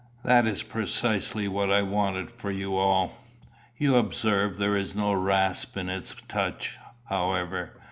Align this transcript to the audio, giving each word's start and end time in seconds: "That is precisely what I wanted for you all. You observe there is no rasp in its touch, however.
"That 0.23 0.47
is 0.47 0.63
precisely 0.63 1.47
what 1.47 1.69
I 1.71 1.83
wanted 1.83 2.31
for 2.31 2.49
you 2.49 2.75
all. 2.75 3.19
You 3.77 3.97
observe 3.97 4.57
there 4.57 4.75
is 4.75 4.95
no 4.95 5.13
rasp 5.13 5.77
in 5.77 5.89
its 5.91 6.15
touch, 6.27 6.79
however. 7.05 7.73